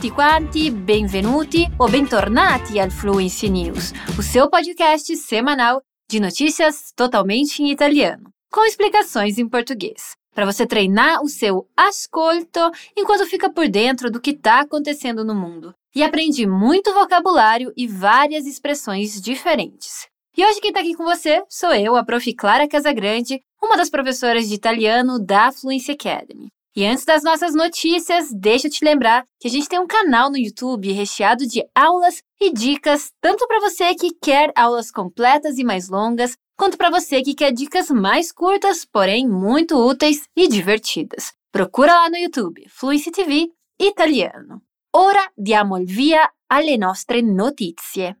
tutti 0.00 0.10
quanti, 0.12 0.70
benvenuti 0.70 1.70
ou 1.76 1.86
bentornati 1.86 2.80
al 2.80 2.90
Fluency 2.90 3.50
News, 3.50 3.92
o 4.18 4.22
seu 4.22 4.48
podcast 4.48 5.14
semanal 5.14 5.82
de 6.08 6.18
notícias 6.18 6.90
totalmente 6.96 7.62
em 7.62 7.70
italiano, 7.70 8.30
com 8.50 8.64
explicações 8.64 9.36
em 9.36 9.46
português, 9.46 10.14
para 10.34 10.46
você 10.46 10.66
treinar 10.66 11.22
o 11.22 11.28
seu 11.28 11.68
ascolto 11.76 12.70
enquanto 12.96 13.26
fica 13.26 13.52
por 13.52 13.68
dentro 13.68 14.10
do 14.10 14.18
que 14.18 14.30
está 14.30 14.60
acontecendo 14.60 15.22
no 15.22 15.34
mundo. 15.34 15.74
E 15.94 16.02
aprendi 16.02 16.46
muito 16.46 16.94
vocabulário 16.94 17.70
e 17.76 17.86
várias 17.86 18.46
expressões 18.46 19.20
diferentes. 19.20 20.08
E 20.34 20.42
hoje 20.42 20.62
quem 20.62 20.70
está 20.70 20.80
aqui 20.80 20.94
com 20.94 21.04
você 21.04 21.44
sou 21.46 21.74
eu, 21.74 21.94
a 21.94 22.02
prof. 22.02 22.32
Clara 22.32 22.66
Casagrande, 22.66 23.42
uma 23.62 23.76
das 23.76 23.90
professoras 23.90 24.48
de 24.48 24.54
italiano 24.54 25.18
da 25.18 25.52
Fluency 25.52 25.92
Academy. 25.92 26.48
E 26.74 26.84
antes 26.86 27.04
das 27.04 27.24
nossas 27.24 27.52
notícias, 27.52 28.28
deixa 28.32 28.68
eu 28.68 28.70
te 28.70 28.84
lembrar 28.84 29.24
que 29.40 29.48
a 29.48 29.50
gente 29.50 29.68
tem 29.68 29.80
um 29.80 29.86
canal 29.86 30.30
no 30.30 30.38
YouTube 30.38 30.92
recheado 30.92 31.46
de 31.46 31.64
aulas 31.74 32.22
e 32.40 32.52
dicas, 32.52 33.10
tanto 33.20 33.46
para 33.48 33.60
você 33.60 33.94
que 33.94 34.10
quer 34.22 34.52
aulas 34.54 34.90
completas 34.90 35.58
e 35.58 35.64
mais 35.64 35.88
longas, 35.88 36.36
quanto 36.56 36.78
para 36.78 36.90
você 36.90 37.22
que 37.22 37.34
quer 37.34 37.52
dicas 37.52 37.90
mais 37.90 38.30
curtas, 38.30 38.84
porém 38.84 39.26
muito 39.28 39.76
úteis 39.76 40.28
e 40.36 40.46
divertidas. 40.46 41.32
Procura 41.50 41.92
lá 41.92 42.08
no 42.08 42.16
YouTube, 42.16 42.64
Fluency 42.68 43.10
TV 43.10 43.48
Italiano. 43.80 44.62
Ora 44.94 45.30
diamo 45.36 45.76
il 45.76 45.86
via 45.86 46.30
alle 46.48 46.76
nostre 46.76 47.22
notizie. 47.22 48.16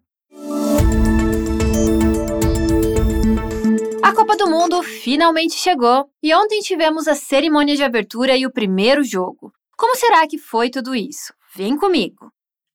Do 4.50 4.56
Mundo 4.56 4.82
finalmente 4.82 5.54
chegou 5.54 6.10
e 6.20 6.34
ontem 6.34 6.60
tivemos 6.60 7.06
a 7.06 7.14
cerimônia 7.14 7.76
de 7.76 7.84
abertura 7.84 8.36
e 8.36 8.44
o 8.44 8.50
primeiro 8.50 9.04
jogo. 9.04 9.52
Como 9.76 9.94
será 9.94 10.26
que 10.26 10.38
foi 10.38 10.70
tudo 10.70 10.92
isso? 10.92 11.32
Vem 11.54 11.76
comigo! 11.76 12.32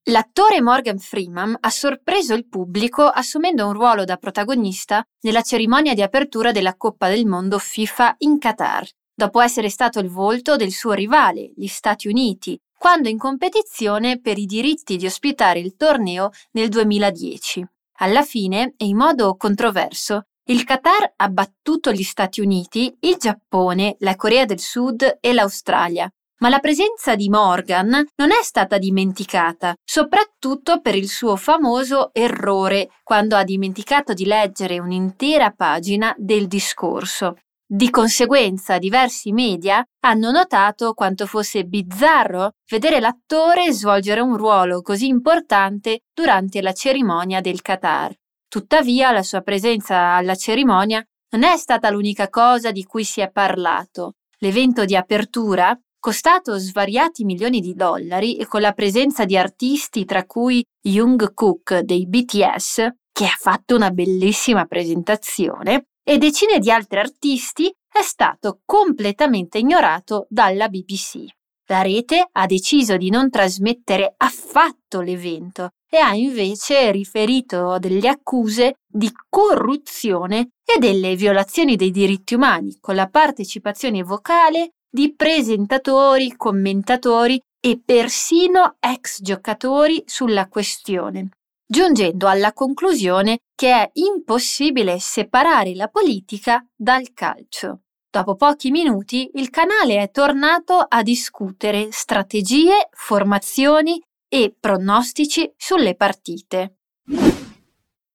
L'attore 0.08 0.62
Morgan 0.62 1.00
Freeman 1.00 1.58
ha 1.60 1.70
sorpreso 1.70 2.34
il 2.34 2.48
pubblico 2.48 3.02
assumendo 3.02 3.68
un 3.68 3.74
ruolo 3.74 4.06
da 4.06 4.16
protagonista 4.16 5.04
nella 5.24 5.42
cerimonia 5.42 5.94
di 5.94 6.02
apertura 6.02 6.52
della 6.52 6.76
Coppa 6.76 7.10
del 7.10 7.26
Mondo 7.26 7.60
FIFA 7.60 8.16
in 8.20 8.38
Qatar, 8.38 8.88
dopo 9.14 9.42
essere 9.42 9.70
stato 9.70 10.00
il 10.00 10.10
volto 10.10 10.56
del 10.56 10.72
suo 10.72 10.94
rivale, 10.94 11.52
gli 11.56 11.68
Stati 11.68 12.08
Uniti, 12.08 12.58
quando 12.78 13.10
in 13.10 13.18
competizione 13.18 14.22
per 14.22 14.38
i 14.38 14.46
diritti 14.46 14.96
di 14.96 15.08
ospitare 15.08 15.60
il 15.60 15.76
torneo 15.76 16.30
nel 16.52 16.70
2010. 16.70 17.68
Alla 18.00 18.24
fine, 18.24 18.76
e 18.78 18.86
in 18.86 18.96
modo 18.96 19.36
controverso, 19.36 20.28
il 20.48 20.64
Qatar 20.64 21.14
ha 21.16 21.30
battuto 21.30 21.92
gli 21.92 22.04
Stati 22.04 22.40
Uniti, 22.40 22.96
il 23.00 23.16
Giappone, 23.18 23.96
la 24.00 24.16
Corea 24.16 24.46
del 24.46 24.60
Sud 24.60 25.18
e 25.20 25.34
l'Australia. 25.34 26.08
Ma 26.38 26.50
la 26.50 26.60
presenza 26.60 27.16
di 27.16 27.30
Morgan 27.30 27.90
non 28.16 28.32
è 28.32 28.44
stata 28.44 28.78
dimenticata, 28.78 29.74
soprattutto 29.84 30.82
per 30.82 30.94
il 30.94 31.08
suo 31.08 31.36
famoso 31.36 32.14
errore 32.14 32.90
quando 33.04 33.36
ha 33.36 33.44
dimenticato 33.44 34.14
di 34.14 34.26
leggere 34.26 34.78
un'intera 34.78 35.52
pagina 35.52 36.14
del 36.18 36.46
discorso. 36.46 37.38
Di 37.68 37.90
conseguenza, 37.90 38.78
diversi 38.78 39.32
media 39.32 39.84
hanno 40.02 40.30
notato 40.30 40.94
quanto 40.94 41.26
fosse 41.26 41.64
bizzarro 41.64 42.52
vedere 42.70 43.00
l'attore 43.00 43.72
svolgere 43.72 44.22
un 44.22 44.38
ruolo 44.38 44.84
così 44.84 45.08
importante 45.08 46.02
durante 46.14 46.62
la 46.62 46.74
cerimonia 46.74 47.42
del 47.42 47.62
Qatar. 47.64 48.14
Tuttavia, 48.56 49.12
la 49.12 49.22
sua 49.22 49.42
presenza 49.42 50.14
alla 50.14 50.36
cerimonia 50.36 51.06
non 51.32 51.44
è 51.44 51.58
stata 51.58 51.90
l'unica 51.90 52.30
cosa 52.30 52.72
di 52.72 52.86
cui 52.86 53.04
si 53.04 53.20
è 53.20 53.30
parlato. 53.30 54.14
L'evento 54.38 54.86
di 54.86 54.96
apertura, 54.96 55.78
costato 56.00 56.58
svariati 56.58 57.26
milioni 57.26 57.60
di 57.60 57.74
dollari 57.74 58.38
e 58.38 58.46
con 58.48 58.62
la 58.62 58.72
presenza 58.72 59.26
di 59.26 59.36
artisti 59.36 60.06
tra 60.06 60.24
cui 60.24 60.64
Jung 60.82 61.34
Kook 61.34 61.80
dei 61.80 62.08
BTS, 62.08 62.88
che 63.12 63.26
ha 63.26 63.36
fatto 63.38 63.76
una 63.76 63.92
bellissima 63.92 64.64
presentazione, 64.64 65.88
e 66.02 66.18
decine 66.18 66.60
di 66.60 66.72
altri 66.72 67.00
artisti, 67.00 67.70
è 67.92 68.02
stato 68.04 68.62
completamente 68.64 69.58
ignorato 69.58 70.28
dalla 70.30 70.70
BBC. 70.70 71.26
La 71.68 71.82
rete 71.82 72.30
ha 72.32 72.46
deciso 72.46 72.96
di 72.96 73.10
non 73.10 73.30
trasmettere 73.30 74.14
affatto 74.16 75.02
l'evento 75.02 75.72
e 75.96 76.00
ha 76.00 76.14
invece 76.14 76.92
riferito 76.92 77.78
delle 77.80 78.10
accuse 78.10 78.74
di 78.86 79.10
corruzione 79.30 80.50
e 80.66 80.78
delle 80.78 81.16
violazioni 81.16 81.78
dei 81.78 81.90
diritti 81.90 82.36
umani 82.36 82.78
con 82.82 82.96
la 82.96 83.08
partecipazione 83.08 84.04
vocale 84.04 84.72
di 84.92 85.16
presentatori, 85.16 86.36
commentatori 86.36 87.40
e 87.66 87.82
persino 87.84 88.76
ex 88.82 89.22
giocatori 89.22 90.04
sulla 90.06 90.50
questione, 90.50 91.30
giungendo 91.66 92.28
alla 92.28 92.52
conclusione 92.52 93.38
che 93.56 93.72
è 93.72 93.90
impossibile 93.94 95.00
separare 95.00 95.76
la 95.76 95.88
politica 95.88 96.62
dal 96.76 97.14
calcio. 97.14 97.84
Dopo 98.12 98.36
pochi 98.36 98.70
minuti 98.70 99.30
il 99.36 99.50
canale 99.50 100.02
è 100.02 100.12
tornato 100.12 100.76
a 100.76 101.02
discutere 101.04 101.88
strategie, 101.92 102.90
formazioni 102.92 104.02
e 104.32 104.50
pronostici 104.50 105.54
sulle 105.58 105.94
partite. 105.96 106.72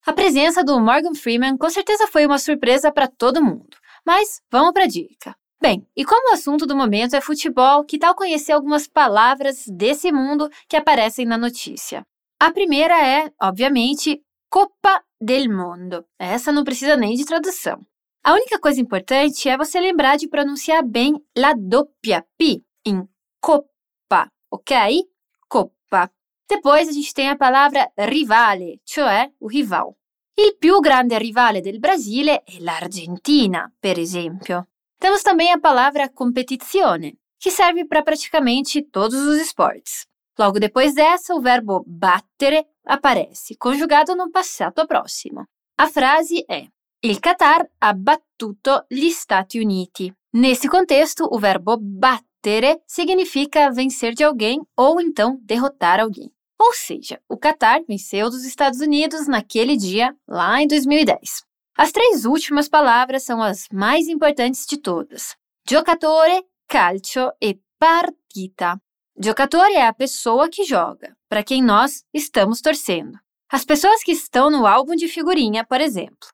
A 0.07 0.13
presença 0.13 0.65
do 0.65 0.81
Morgan 0.81 1.15
Freeman 1.15 1.57
com 1.57 1.71
certeza 1.71 2.07
foi 2.07 2.27
uma 2.27 2.39
surpresa 2.39 2.91
para 2.91 3.07
todo 3.07 3.43
mundo, 3.43 3.77
mas 4.05 4.41
vamos 4.51 4.73
para 4.73 4.85
a 4.85 4.89
dica. 4.89 5.37
Bem, 5.61 5.87
e 5.95 6.05
como 6.05 6.31
o 6.31 6.33
assunto 6.33 6.65
do 6.67 6.75
momento 6.75 7.15
é 7.15 7.21
futebol, 7.21 7.85
que 7.85 7.99
tal 7.99 8.15
conhecer 8.15 8.53
algumas 8.53 8.89
palavras 8.89 9.67
desse 9.69 10.11
mundo 10.11 10.49
que 10.67 10.77
aparecem 10.77 11.27
na 11.27 11.37
notícia? 11.37 12.05
A 12.41 12.51
primeira 12.51 13.07
é, 13.07 13.31
obviamente, 13.41 14.23
Copa 14.49 15.05
del 15.21 15.49
Mundo. 15.51 16.05
Essa 16.19 16.51
não 16.51 16.65
precisa 16.65 16.97
nem 16.97 17.15
de 17.15 17.27
tradução. 17.27 17.79
A 18.25 18.33
única 18.33 18.59
coisa 18.59 18.81
importante 18.81 19.49
é 19.49 19.57
você 19.57 19.79
lembrar 19.79 20.17
de 20.17 20.29
pronunciar 20.29 20.83
bem 20.83 21.15
la 21.37 21.53
doppia 21.53 22.25
P 22.39 22.63
em 22.87 23.07
Copa, 23.41 24.31
ok? 24.51 25.05
Coppa. 25.49 25.80
Depois 26.49 26.89
a 26.89 26.93
gente 26.93 27.13
tem 27.13 27.29
a 27.29 27.37
palavra 27.37 27.93
rivale, 27.97 28.81
cioè 28.85 29.31
o 29.39 29.47
rival. 29.47 29.95
Il 30.37 30.57
più 30.59 30.81
grande 30.81 31.19
rivale 31.19 31.61
del 31.61 31.79
Brasile 31.79 32.43
è 32.43 32.59
l'Argentina, 32.59 33.73
per 33.79 33.99
esempio. 33.99 34.67
Temos 34.99 35.23
também 35.23 35.51
a 35.51 35.59
palavra 35.59 36.11
competizione, 36.11 37.19
que 37.39 37.51
serve 37.51 37.87
para 37.87 38.03
praticamente 38.03 38.83
todos 38.83 39.21
os 39.21 39.41
esportes. 39.41 40.07
Logo 40.39 40.59
depois 40.59 40.93
dessa, 40.95 41.35
o 41.35 41.41
verbo 41.41 41.85
battere 41.87 42.67
aparece, 42.85 43.57
conjugado 43.57 44.15
no 44.15 44.31
passato 44.31 44.87
prossimo. 44.87 45.47
A 45.79 45.87
frase 45.87 46.45
é: 46.49 46.69
Il 47.03 47.19
Qatar 47.21 47.67
ha 47.79 47.95
battuto 47.95 48.87
gli 48.89 49.09
Stati 49.11 49.59
Uniti. 49.59 50.13
Nesse 50.33 50.69
contexto, 50.69 51.25
o 51.25 51.39
verbo 51.39 51.79
battere 52.41 52.81
significa 52.87 53.71
vencer 53.71 54.15
de 54.15 54.25
alguém 54.25 54.61
ou 54.77 55.01
então 55.01 55.39
derrotar 55.43 56.01
alguém. 56.01 56.33
Ou 56.59 56.75
seja, 56.75 57.21
o 57.29 57.37
Qatar 57.37 57.83
venceu 57.87 58.29
dos 58.29 58.45
Estados 58.45 58.81
Unidos 58.81 59.27
naquele 59.27 59.77
dia, 59.77 60.15
lá 60.29 60.61
em 60.61 60.67
2010. 60.67 61.43
As 61.77 61.93
três 61.93 62.25
últimas 62.25 62.69
palavras 62.69 63.23
são 63.23 63.43
as 63.43 63.67
mais 63.73 64.09
importantes 64.09 64.67
de 64.67 64.77
todas: 64.77 65.37
giocatore, 65.69 66.45
calcio 66.69 67.33
e 67.41 67.59
partita. 67.79 68.81
Giocatore 69.19 69.75
é 69.75 69.87
a 69.87 69.93
pessoa 69.93 70.49
que 70.49 70.65
joga, 70.65 71.17
para 71.29 71.45
quem 71.45 71.63
nós 71.63 72.05
estamos 72.13 72.61
torcendo. 72.61 73.19
As 73.51 73.65
pessoas 73.65 74.03
que 74.03 74.13
estão 74.13 74.51
no 74.51 74.67
álbum 74.67 74.95
de 74.95 75.09
figurinha, 75.09 75.65
por 75.65 75.81
exemplo. 75.81 76.29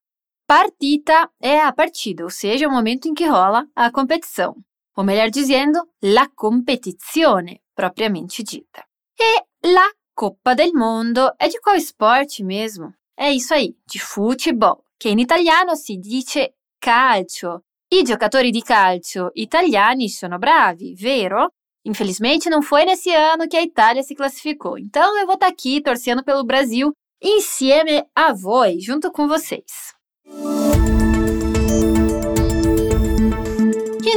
Partita 0.46 1.28
é 1.40 1.60
a 1.60 1.72
partida, 1.72 2.22
ou 2.22 2.30
seja, 2.30 2.68
o 2.68 2.70
momento 2.70 3.08
em 3.08 3.14
que 3.14 3.26
rola 3.26 3.66
a 3.74 3.90
competição. 3.90 4.56
Ou 4.96 5.04
melhor 5.04 5.28
dizendo, 5.28 5.90
la 6.02 6.30
competizione, 6.34 7.62
propriamente 7.74 8.42
dita. 8.42 8.84
E 9.18 9.68
la 9.68 9.88
Coppa 10.14 10.54
del 10.54 10.72
Mondo 10.72 11.30
é 11.38 11.48
de 11.48 11.60
qual 11.60 11.76
esporte 11.76 12.42
mesmo? 12.42 12.94
É 13.18 13.30
isso 13.30 13.52
aí, 13.52 13.76
de 13.86 13.98
futebol, 13.98 14.84
che 14.98 15.10
in 15.10 15.18
italiano 15.18 15.74
si 15.76 15.98
dice 15.98 16.54
calcio. 16.78 17.64
I 17.88 18.02
giocatori 18.02 18.50
di 18.50 18.62
calcio 18.62 19.30
italiani 19.34 20.08
sono 20.08 20.38
bravi, 20.38 20.94
vero? 20.94 21.50
Infelizmente 21.84 22.48
não 22.48 22.62
foi 22.62 22.84
nesse 22.84 23.12
ano 23.12 23.46
que 23.46 23.56
a 23.56 23.62
Itália 23.62 24.02
se 24.02 24.14
classificou, 24.14 24.76
então 24.76 25.16
eu 25.18 25.26
vou 25.26 25.34
estar 25.34 25.46
aqui 25.46 25.80
torcendo 25.80 26.24
pelo 26.24 26.44
Brasil 26.44 26.92
insieme 27.22 28.04
a 28.14 28.32
voi, 28.32 28.80
junto 28.80 29.10
com 29.12 29.28
vocês. 29.28 29.94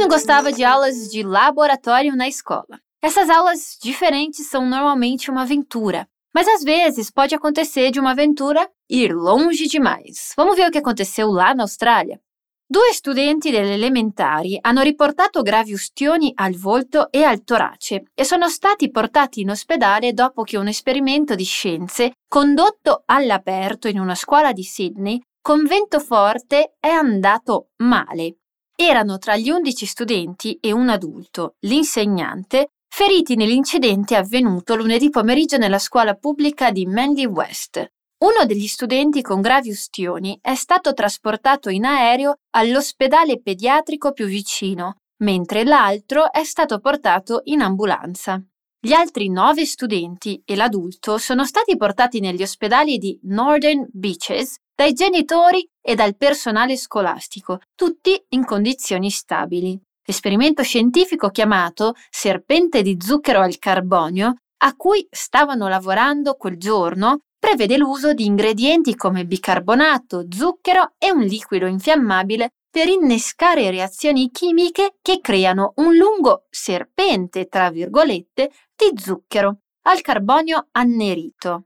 Não 0.00 0.08
gostava 0.08 0.50
de 0.50 0.64
aulas 0.64 1.10
de 1.10 1.22
laboratório 1.22 2.16
na 2.16 2.26
escola? 2.26 2.80
Essas 3.02 3.28
aulas 3.28 3.76
diferentes 3.82 4.46
são 4.46 4.64
normalmente 4.64 5.30
uma 5.30 5.42
aventura, 5.42 6.08
mas 6.34 6.48
às 6.48 6.62
vezes 6.62 7.10
pode 7.10 7.34
acontecer 7.34 7.90
de 7.90 8.00
uma 8.00 8.12
aventura 8.12 8.66
ir 8.88 9.12
longe 9.12 9.66
demais. 9.66 10.32
Vamos 10.38 10.56
ver 10.56 10.66
o 10.66 10.70
que 10.70 10.78
aconteceu 10.78 11.30
lá 11.30 11.54
na 11.54 11.64
Austrália? 11.64 12.18
Due 12.66 12.94
studenti 12.94 13.50
delle 13.50 13.74
elementari 13.74 14.58
hanno 14.62 14.80
riportato 14.80 15.42
gravi 15.42 15.74
ustioni 15.74 16.32
al 16.34 16.54
volto 16.54 17.12
e 17.12 17.22
al 17.22 17.44
torace 17.44 18.04
e 18.14 18.24
sono 18.24 18.48
stati 18.48 18.90
portati 18.90 19.42
in 19.42 19.50
ospedale 19.50 20.14
dopo 20.14 20.44
che 20.44 20.56
un 20.56 20.68
esperimento 20.68 21.34
di 21.34 21.44
scienze 21.44 22.12
condotto 22.26 23.02
all'aperto 23.04 23.86
in 23.86 24.00
una 24.00 24.14
scuola 24.14 24.52
di 24.52 24.62
Sydney 24.62 25.20
con 25.42 25.64
vento 25.64 26.00
forte 26.00 26.76
è 26.80 26.88
andato 26.88 27.72
male. 27.82 28.39
Erano 28.82 29.18
tra 29.18 29.36
gli 29.36 29.50
11 29.50 29.84
studenti 29.84 30.56
e 30.58 30.72
un 30.72 30.88
adulto, 30.88 31.56
l'insegnante, 31.66 32.70
feriti 32.88 33.36
nell'incidente 33.36 34.16
avvenuto 34.16 34.74
lunedì 34.74 35.10
pomeriggio 35.10 35.58
nella 35.58 35.78
scuola 35.78 36.14
pubblica 36.14 36.70
di 36.70 36.86
Manly 36.86 37.26
West, 37.26 37.76
uno 38.20 38.46
degli 38.46 38.66
studenti 38.66 39.20
con 39.20 39.42
gravi 39.42 39.68
ustioni 39.68 40.38
è 40.40 40.54
stato 40.54 40.94
trasportato 40.94 41.68
in 41.68 41.84
aereo 41.84 42.36
all'ospedale 42.54 43.42
pediatrico 43.42 44.12
più 44.12 44.24
vicino, 44.24 44.94
mentre 45.24 45.64
l'altro 45.64 46.32
è 46.32 46.42
stato 46.42 46.78
portato 46.78 47.42
in 47.44 47.60
ambulanza. 47.60 48.42
Gli 48.82 48.92
altri 48.92 49.28
nove 49.28 49.66
studenti 49.66 50.40
e 50.42 50.56
l'adulto 50.56 51.18
sono 51.18 51.44
stati 51.44 51.76
portati 51.76 52.18
negli 52.18 52.40
ospedali 52.40 52.96
di 52.96 53.20
Northern 53.24 53.86
Beaches 53.92 54.56
dai 54.80 54.94
genitori 54.94 55.68
e 55.78 55.94
dal 55.94 56.16
personale 56.16 56.74
scolastico, 56.74 57.58
tutti 57.74 58.18
in 58.30 58.46
condizioni 58.46 59.10
stabili. 59.10 59.78
L'esperimento 60.06 60.62
scientifico 60.62 61.28
chiamato 61.28 61.92
serpente 62.08 62.80
di 62.80 62.96
zucchero 62.98 63.42
al 63.42 63.58
carbonio, 63.58 64.36
a 64.62 64.74
cui 64.76 65.06
stavano 65.10 65.68
lavorando 65.68 66.32
quel 66.32 66.56
giorno, 66.56 67.18
prevede 67.38 67.76
l'uso 67.76 68.14
di 68.14 68.24
ingredienti 68.24 68.94
come 68.94 69.26
bicarbonato, 69.26 70.24
zucchero 70.30 70.94
e 70.96 71.10
un 71.10 71.24
liquido 71.24 71.66
infiammabile 71.66 72.48
per 72.70 72.88
innescare 72.88 73.70
reazioni 73.70 74.30
chimiche 74.30 74.94
che 75.02 75.20
creano 75.20 75.74
un 75.76 75.94
lungo 75.94 76.46
serpente, 76.48 77.48
tra 77.48 77.70
virgolette, 77.70 78.50
di 78.74 78.98
zucchero 78.98 79.58
al 79.82 80.00
carbonio 80.00 80.68
annerito. 80.72 81.64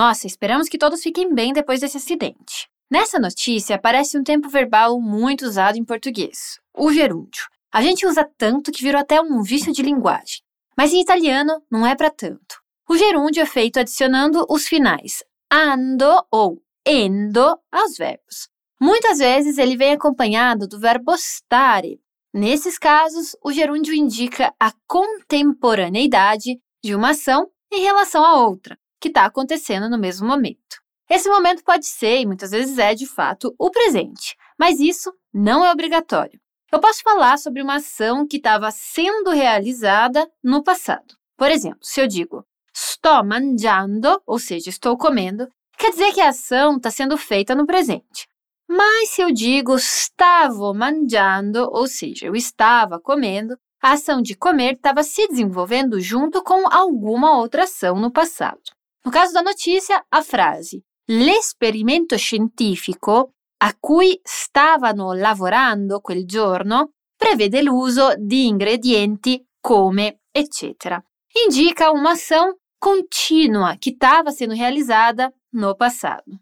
Nossa, 0.00 0.26
esperamos 0.26 0.66
que 0.66 0.78
todos 0.78 1.02
fiquem 1.02 1.34
bem 1.34 1.52
depois 1.52 1.78
desse 1.78 1.98
acidente. 1.98 2.70
Nessa 2.90 3.18
notícia 3.18 3.76
aparece 3.76 4.18
um 4.18 4.24
tempo 4.24 4.48
verbal 4.48 4.98
muito 4.98 5.44
usado 5.44 5.76
em 5.76 5.84
português, 5.84 6.58
o 6.74 6.90
gerúndio. 6.90 7.42
A 7.70 7.82
gente 7.82 8.06
usa 8.06 8.26
tanto 8.38 8.72
que 8.72 8.82
virou 8.82 8.98
até 8.98 9.20
um 9.20 9.42
vício 9.42 9.70
de 9.74 9.82
linguagem. 9.82 10.40
Mas 10.74 10.94
em 10.94 11.02
italiano 11.02 11.62
não 11.70 11.86
é 11.86 11.94
para 11.94 12.08
tanto. 12.08 12.62
O 12.88 12.96
gerúndio 12.96 13.42
é 13.42 13.44
feito 13.44 13.78
adicionando 13.78 14.46
os 14.48 14.66
finais 14.66 15.22
ando 15.52 16.10
ou 16.32 16.62
endo 16.86 17.60
aos 17.70 17.98
verbos. 17.98 18.48
Muitas 18.80 19.18
vezes 19.18 19.58
ele 19.58 19.76
vem 19.76 19.92
acompanhado 19.92 20.66
do 20.66 20.80
verbo 20.80 21.14
stare. 21.14 22.00
Nesses 22.32 22.78
casos, 22.78 23.36
o 23.44 23.52
gerúndio 23.52 23.92
indica 23.92 24.50
a 24.58 24.72
contemporaneidade 24.88 26.58
de 26.82 26.94
uma 26.94 27.10
ação 27.10 27.50
em 27.70 27.82
relação 27.82 28.24
à 28.24 28.40
outra, 28.40 28.78
que 29.00 29.08
está 29.08 29.24
acontecendo 29.24 29.88
no 29.88 29.98
mesmo 29.98 30.26
momento. 30.26 30.80
Esse 31.08 31.28
momento 31.28 31.64
pode 31.64 31.86
ser, 31.86 32.20
e 32.20 32.26
muitas 32.26 32.50
vezes 32.50 32.78
é 32.78 32.94
de 32.94 33.06
fato, 33.06 33.54
o 33.58 33.70
presente, 33.70 34.36
mas 34.58 34.78
isso 34.78 35.12
não 35.32 35.64
é 35.64 35.72
obrigatório. 35.72 36.40
Eu 36.70 36.78
posso 36.78 37.02
falar 37.02 37.36
sobre 37.36 37.60
uma 37.60 37.76
ação 37.76 38.24
que 38.24 38.36
estava 38.36 38.70
sendo 38.70 39.30
realizada 39.30 40.30
no 40.42 40.62
passado. 40.62 41.16
Por 41.36 41.50
exemplo, 41.50 41.80
se 41.82 42.00
eu 42.00 42.06
digo 42.06 42.44
sto 42.72 43.24
mangiando, 43.24 44.22
ou 44.24 44.38
seja, 44.38 44.70
estou 44.70 44.96
comendo, 44.96 45.48
quer 45.76 45.90
dizer 45.90 46.12
que 46.12 46.20
a 46.20 46.28
ação 46.28 46.76
está 46.76 46.90
sendo 46.90 47.16
feita 47.16 47.54
no 47.54 47.66
presente. 47.66 48.28
Mas 48.68 49.10
se 49.10 49.20
eu 49.20 49.32
digo 49.32 49.76
stavo 49.76 50.72
mangiando, 50.72 51.68
ou 51.72 51.88
seja, 51.88 52.26
eu 52.26 52.36
estava 52.36 53.00
comendo, 53.00 53.56
a 53.82 53.92
ação 53.92 54.22
de 54.22 54.36
comer 54.36 54.74
estava 54.74 55.02
se 55.02 55.26
desenvolvendo 55.26 56.00
junto 56.00 56.40
com 56.44 56.72
alguma 56.72 57.36
outra 57.36 57.64
ação 57.64 57.96
no 57.96 58.12
passado. 58.12 58.60
No 59.04 59.10
caso 59.10 59.32
da 59.32 59.42
notícia, 59.42 60.04
a 60.10 60.22
frase 60.22 60.82
L'esperimento 61.12 62.16
scientifico 62.16 63.32
a 63.62 63.74
cui 63.78 64.20
stavano 64.22 65.12
lavorando 65.12 66.00
quel 66.00 66.24
giorno 66.24 66.92
prevede 67.16 67.62
l'uso 67.62 68.14
di 68.16 68.46
ingredienti 68.46 69.44
come, 69.60 70.20
eccetera. 70.30 71.02
Indica 71.46 71.90
uma 71.90 72.12
ação 72.12 72.56
contínua 72.78 73.76
que 73.76 73.90
estava 73.90 74.30
sendo 74.30 74.54
realizada 74.54 75.32
no 75.52 75.74
passado. 75.74 76.38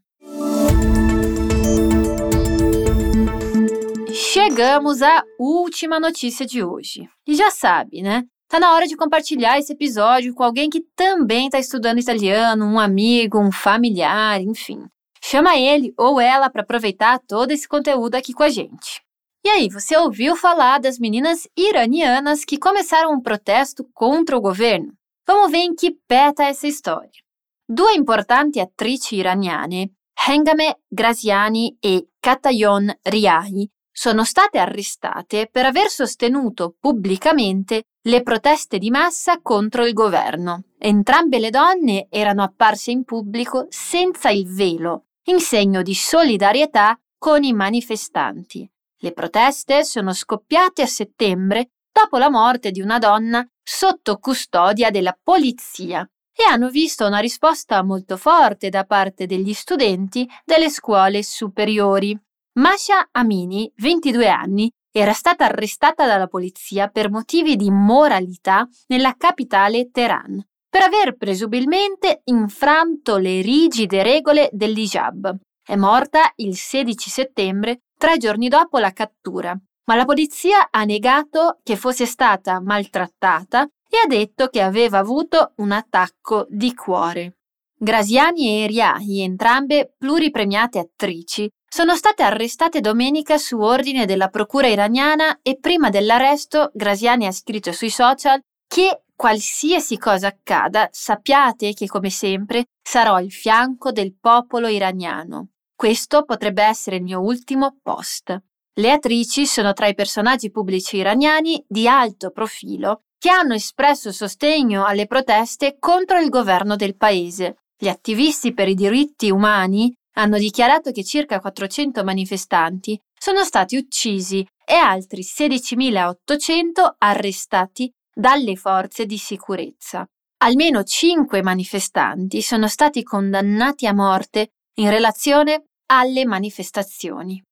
Chegamos 4.13 5.01
à 5.01 5.25
última 5.39 5.99
notícia 5.99 6.45
de 6.45 6.63
hoje. 6.63 7.09
E 7.27 7.35
já 7.35 7.51
sabe, 7.51 8.03
né? 8.03 8.25
Tá 8.49 8.59
na 8.59 8.73
hora 8.73 8.87
de 8.87 8.97
compartilhar 8.97 9.59
esse 9.59 9.75
episódio 9.75 10.35
com 10.35 10.43
alguém 10.43 10.71
que 10.71 10.81
também 10.97 11.47
está 11.47 11.59
estudando 11.59 12.01
italiano, 12.01 12.65
um 12.65 12.81
amigo, 12.81 13.39
um 13.39 13.53
familiar, 13.53 14.41
enfim. 14.41 14.87
Chama 15.23 15.59
ele 15.59 15.93
ou 15.99 16.19
ela 16.19 16.49
para 16.49 16.63
aproveitar 16.63 17.19
todo 17.19 17.51
esse 17.51 17.69
conteúdo 17.69 18.15
aqui 18.15 18.33
com 18.33 18.43
a 18.43 18.49
gente. 18.49 19.03
E 19.45 19.51
aí, 19.51 19.69
você 19.69 19.97
ouviu 19.99 20.35
falar 20.35 20.79
das 20.79 20.99
meninas 20.99 21.47
iranianas 21.55 22.45
que 22.45 22.59
começaram 22.59 23.13
um 23.13 23.21
protesto 23.21 23.87
contra 23.93 24.37
o 24.37 24.41
governo? 24.41 24.95
Vamos 25.27 25.51
ver 25.51 25.65
in 25.65 25.75
che 25.75 25.95
peta 26.09 26.45
essa 26.45 26.67
storia. 26.69 27.23
Due 27.69 27.97
importanti 27.97 28.61
attrici 28.61 29.17
iraniane, 29.17 29.93
Hengame 30.27 30.75
Graziani 30.91 31.77
e 31.85 32.09
Katayon 32.19 32.89
Riahi, 33.05 33.71
sono 33.99 34.23
state 34.23 34.59
arrestate 34.59 35.49
per 35.51 35.65
aver 35.65 35.89
sostenuto 35.89 36.77
pubblicamente 36.79 37.87
le 38.03 38.23
proteste 38.23 38.79
di 38.79 38.91
massa 38.91 39.41
contro 39.43 39.85
il 39.85 39.93
governo. 39.93 40.67
Entrambe 40.79 41.41
le 41.41 41.51
donne 41.51 42.07
erano 42.09 42.45
apparse 42.45 42.93
in 42.93 43.03
pubblico 43.03 43.67
senza 43.71 44.31
il 44.31 44.47
velo, 44.55 45.07
in 45.25 45.41
segno 45.41 45.83
di 45.83 45.97
solidarietà 45.97 46.97
con 47.19 47.43
i 47.43 47.53
manifestanti. 47.53 48.71
Le 48.99 49.13
proteste 49.13 49.83
sono 49.83 50.13
scoppiate 50.13 50.83
a 50.83 50.87
settembre 50.87 51.71
dopo 51.91 52.19
la 52.19 52.31
morte 52.31 52.71
di 52.71 52.81
una 52.81 52.99
donna 52.99 53.45
sotto 53.65 54.19
custodia 54.19 54.93
della 54.93 55.19
polizia 55.21 56.09
e 56.33 56.45
hanno 56.45 56.69
visto 56.71 57.05
una 57.05 57.19
risposta 57.19 57.83
molto 57.83 58.17
forte 58.17 58.69
da 58.69 58.85
parte 58.85 59.27
degli 59.27 59.53
studenti 59.53 60.25
delle 60.45 60.71
scuole 60.71 61.25
superiori. 61.25 62.17
Masha 62.59 63.09
Amini, 63.13 63.73
22 63.77 64.29
anni, 64.29 64.69
era 64.91 65.13
stata 65.13 65.45
arrestata 65.45 66.07
dalla 66.07 66.27
polizia 66.27 66.89
per 66.89 67.09
motivi 67.09 67.55
di 67.55 67.71
moralità 67.71 68.69
nella 68.89 69.15
capitale 69.17 69.91
Teheran, 69.93 70.45
per 70.69 70.83
aver 70.83 71.17
presumibilmente 71.17 72.23
infranto 72.25 73.17
le 73.17 73.43
rigide 73.43 74.03
regole 74.03 74.49
dell'hijab. 74.51 75.37
È 75.65 75.77
morta 75.77 76.33
il 76.37 76.57
16 76.57 77.09
settembre, 77.09 77.83
tre 77.97 78.17
giorni 78.17 78.49
dopo 78.49 78.79
la 78.79 78.91
cattura, 78.91 79.57
ma 79.85 79.95
la 79.95 80.05
polizia 80.05 80.69
ha 80.73 80.83
negato 80.83 81.61
che 81.63 81.77
fosse 81.77 82.07
stata 82.07 82.61
maltrattata 82.61 83.69
e 83.89 83.99
ha 84.03 84.07
detto 84.09 84.49
che 84.49 84.63
aveva 84.63 84.99
avuto 84.99 85.53
un 85.59 85.71
attacco 85.71 86.45
di 86.51 86.75
cuore. 86.75 87.35
Graziani 87.81 88.65
e 88.65 88.67
Riahi, 88.67 89.21
entrambe 89.21 89.95
pluripremiate 89.97 90.81
attrici, 90.81 91.49
sono 91.69 91.95
state 91.95 92.23
arrestate 92.23 92.81
domenica 92.81 93.37
su 93.37 93.59
ordine 93.59 94.07
della 94.07 94.29
procura 94.29 94.69
iraniana 94.69 95.41
e 95.43 95.59
prima 95.61 95.91
dell'arresto 95.91 96.71
Graziani 96.73 97.27
ha 97.27 97.33
scritto 97.33 97.73
sui 97.73 97.91
social 97.91 98.41
che 98.67 99.03
qualsiasi 99.15 99.99
cosa 99.99 100.29
accada, 100.29 100.89
sappiate 100.91 101.75
che 101.75 101.87
come 101.87 102.09
sempre 102.09 102.67
sarò 102.83 103.15
al 103.15 103.31
fianco 103.31 103.93
del 103.93 104.15
popolo 104.19 104.69
iraniano. 104.69 105.51
Questo 105.75 106.25
potrebbe 106.25 106.63
essere 106.63 106.97
il 106.97 107.03
mio 107.03 107.21
ultimo 107.21 107.77
post. 107.83 108.37
Le 108.75 108.91
attrici 108.93 109.45
sono 109.45 109.73
tra 109.73 109.89
i 109.89 109.95
personaggi 109.95 110.51
pubblici 110.51 110.97
iraniani 110.97 111.65
di 111.69 111.87
alto 111.89 112.31
profilo 112.31 113.03
che 113.19 113.31
hanno 113.31 113.55
espresso 113.55 114.13
sostegno 114.13 114.85
alle 114.85 115.07
proteste 115.07 115.77
contro 115.79 116.21
il 116.21 116.29
governo 116.29 116.77
del 116.77 116.97
paese. 116.97 117.57
Gli 117.77 117.89
attivisti 117.89 118.55
per 118.55 118.69
i 118.69 118.75
diritti 118.75 119.31
umani 119.31 119.93
hanno 120.19 120.37
dichiarato 120.37 120.91
che 120.91 121.05
circa 121.05 121.41
400 121.41 122.03
manifestanti 122.03 123.01
sono 123.17 123.45
stati 123.45 123.77
uccisi 123.77 124.47
e 124.65 124.75
altri 124.75 125.23
16.800 125.23 126.95
arrestati 126.99 127.91
dalle 128.13 128.57
forze 128.57 129.07
di 129.07 129.17
sicurezza. 129.17 130.05
Almeno 130.39 130.83
5 130.83 131.43
manifestanti 131.43 132.43
sono 132.43 132.69
stati 132.69 133.03
condannati 133.03 133.87
a 133.87 133.95
morte 133.95 134.51
in 134.75 134.91
relazione 134.91 135.67
alle 135.87 136.27
manifestazioni. 136.27 137.43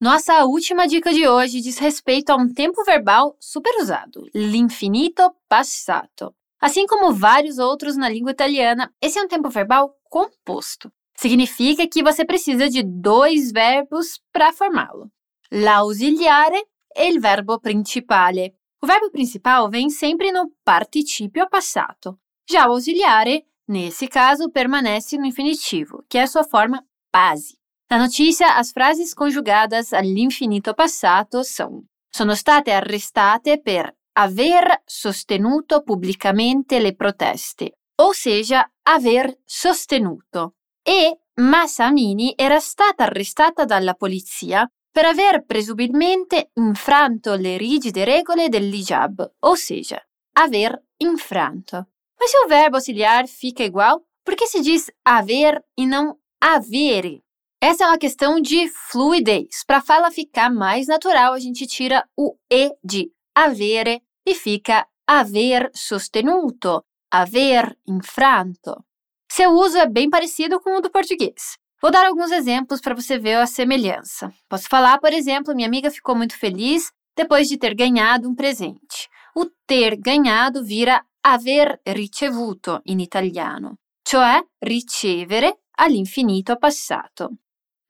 Nossa 0.00 0.44
última 0.44 0.86
dica 0.86 1.10
de 1.12 1.26
hoje 1.26 1.60
diz 1.60 1.78
respeito 1.80 2.32
a 2.32 2.36
um 2.36 2.52
tempo 2.52 2.84
verbal 2.84 3.34
super 3.38 3.72
usado, 3.80 4.28
l'infinito 4.32 5.38
passato. 5.48 6.34
Assim 6.60 6.86
como 6.86 7.12
vários 7.12 7.58
outros 7.58 7.96
na 7.96 8.08
língua 8.08 8.30
italiana, 8.30 8.92
esse 9.00 9.18
é 9.18 9.22
um 9.22 9.28
tempo 9.28 9.48
verbal 9.48 9.96
composto. 10.08 10.92
Significa 11.20 11.84
que 11.88 12.00
você 12.00 12.24
precisa 12.24 12.70
de 12.70 12.80
dois 12.80 13.50
verbos 13.50 14.20
para 14.32 14.52
formá-lo: 14.52 15.10
l'ausiliare 15.50 16.62
e 16.94 17.08
il 17.08 17.18
verbo 17.18 17.58
principale. 17.58 18.54
O 18.80 18.86
verbo 18.86 19.10
principal 19.10 19.68
vem 19.68 19.90
sempre 19.90 20.30
no 20.30 20.52
participio 20.64 21.48
passato. 21.48 22.20
Já 22.48 22.68
o 22.68 22.70
ausiliare, 22.70 23.44
nesse 23.66 24.06
caso, 24.06 24.48
permanece 24.48 25.18
no 25.18 25.26
infinitivo, 25.26 26.04
que 26.08 26.18
é 26.18 26.22
a 26.22 26.26
sua 26.28 26.44
forma 26.44 26.86
base. 27.12 27.58
Na 27.90 27.98
notícia, 27.98 28.52
as 28.52 28.70
frases 28.70 29.12
conjugadas 29.12 29.92
all'infinito 29.92 30.72
passato 30.72 31.42
são: 31.42 31.82
Sono 32.14 32.36
state 32.36 32.70
arrestate 32.70 33.60
per 33.60 33.92
aver 34.14 34.82
sostenuto 34.86 35.82
pubblicamente 35.82 36.78
le 36.78 36.94
proteste, 36.94 37.72
ou 37.96 38.14
seja, 38.14 38.70
aver 38.84 39.36
sostenuto. 39.44 40.57
E 40.88 41.18
Massamini 41.42 42.32
era 42.34 42.58
stata 42.60 43.04
arrestata 43.04 43.66
dalla 43.66 43.92
polizia 43.92 44.66
per 44.90 45.04
aver 45.04 45.44
presumibilmente 45.44 46.50
infranto 46.54 47.34
le 47.34 47.58
rigide 47.58 48.04
regole 48.04 48.48
dell'hijab, 48.48 49.34
ou 49.40 49.54
seja, 49.54 50.02
aver 50.32 50.82
infranto. 50.96 51.76
Mas 52.18 52.30
se 52.30 52.38
o 52.38 52.48
verbo 52.48 52.76
auxiliar 52.76 53.28
fica 53.28 53.62
igual, 53.62 54.02
por 54.24 54.34
que 54.34 54.46
se 54.46 54.62
diz 54.62 54.90
haver 55.04 55.62
e 55.76 55.86
não 55.86 56.18
avere? 56.40 57.22
Essa 57.60 57.84
é 57.84 57.88
uma 57.88 57.98
questão 57.98 58.40
de 58.40 58.66
fluidez. 58.68 59.64
Para 59.66 59.78
a 59.78 59.82
fala 59.82 60.10
ficar 60.10 60.50
mais 60.50 60.86
natural, 60.86 61.34
a 61.34 61.38
gente 61.38 61.66
tira 61.66 62.02
o 62.16 62.34
E 62.50 62.72
de 62.82 63.12
avere 63.36 64.02
e 64.26 64.34
fica 64.34 64.88
aver 65.06 65.70
sostenuto, 65.74 66.82
aver 67.12 67.76
infranto. 67.86 68.87
Seu 69.30 69.52
uso 69.52 69.78
é 69.78 69.86
bem 69.86 70.08
parecido 70.08 70.60
com 70.60 70.76
o 70.76 70.80
do 70.80 70.90
português. 70.90 71.56
Vou 71.80 71.90
dar 71.90 72.06
alguns 72.06 72.32
exemplos 72.32 72.80
para 72.80 72.94
você 72.94 73.18
ver 73.18 73.36
a 73.36 73.46
semelhança. 73.46 74.32
Posso 74.48 74.68
falar, 74.68 74.98
por 74.98 75.12
exemplo, 75.12 75.54
minha 75.54 75.68
amiga 75.68 75.90
ficou 75.90 76.16
muito 76.16 76.36
feliz 76.36 76.90
depois 77.16 77.48
de 77.48 77.56
ter 77.56 77.74
ganhado 77.74 78.28
um 78.28 78.34
presente. 78.34 79.08
O 79.34 79.46
ter 79.66 79.96
ganhado 79.96 80.64
vira 80.64 81.04
aver 81.22 81.80
ricevuto 81.86 82.80
in 82.86 83.00
italiano, 83.00 83.78
cioè 84.02 84.40
ricevere 84.60 85.58
all'infinito 85.76 86.56
passato. 86.56 87.30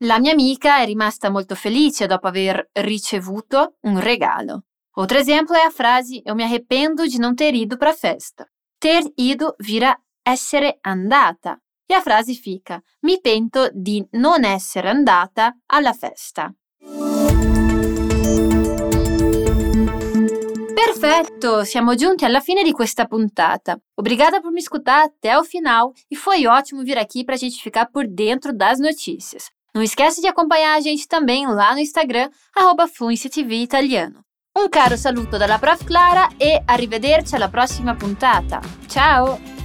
La 0.02 0.18
mia 0.18 0.32
amica 0.32 0.80
è 0.80 0.86
rimasta 0.86 1.30
molto 1.30 1.54
felice 1.54 2.06
dopo 2.06 2.28
aver 2.28 2.68
ricevuto 2.72 3.76
un 3.82 3.98
regalo. 3.98 4.64
Outro 4.96 5.18
exemplo 5.18 5.56
é 5.56 5.64
a 5.64 5.70
frase 5.70 6.22
Eu 6.24 6.34
me 6.34 6.44
arrependo 6.44 7.06
de 7.08 7.18
não 7.18 7.34
ter 7.34 7.54
ido 7.54 7.76
para 7.76 7.90
a 7.90 7.94
festa. 7.94 8.46
Ter 8.78 9.02
ido 9.16 9.54
vira 9.58 9.96
essere 10.30 10.78
andata 10.82 11.58
e 11.86 11.94
a 11.94 12.00
frase 12.00 12.34
fica 12.34 12.82
Mi 13.00 13.18
pento 13.20 13.70
di 13.72 14.06
non 14.12 14.44
essere 14.44 14.90
andata 14.90 15.56
alla 15.66 15.92
festa. 15.92 16.52
Perfetto, 20.74 21.64
siamo 21.64 21.94
giunti 21.94 22.24
alla 22.24 22.40
fine 22.40 22.62
di 22.62 22.72
questa 22.72 23.06
puntata. 23.06 23.78
Obrigada 23.94 24.40
por 24.40 24.52
me 24.52 24.58
escutar 24.58 25.04
até 25.04 25.38
o 25.38 25.44
final 25.44 25.92
e 26.10 26.16
foi 26.16 26.46
ótimo 26.46 26.82
vir 26.82 26.98
aqui 26.98 27.24
para 27.24 27.34
a 27.34 27.38
gente 27.38 27.62
ficar 27.62 27.86
por 27.86 28.06
dentro 28.06 28.52
das 28.52 28.78
notícias. 28.78 29.50
Não 29.74 29.82
esquece 29.82 30.20
de 30.20 30.26
acompanhar 30.26 30.76
a 30.76 30.80
gente 30.80 31.06
também 31.06 31.46
lá 31.46 31.72
no 31.72 31.80
Instagram, 31.80 32.30
arroba 32.54 32.88
Italiano. 33.50 34.24
Un 34.56 34.68
caro 34.68 34.96
saluto 34.96 35.38
dalla 35.38 35.58
Prof 35.58 35.84
Clara 35.84 36.30
e 36.36 36.60
arrivederci 36.66 37.36
alla 37.36 37.48
prossima 37.48 37.94
puntata. 37.94 38.60
Ciao! 38.88 39.57